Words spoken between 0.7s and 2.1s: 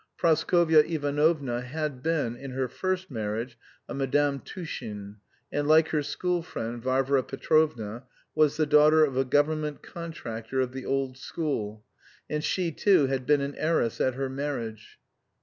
Ivanovna had